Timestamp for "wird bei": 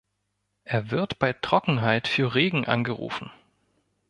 0.89-1.31